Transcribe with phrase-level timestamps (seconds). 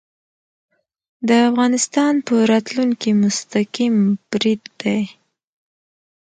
[1.27, 3.95] د افغانستان په راتلونکې مستقیم
[4.31, 5.01] برید دی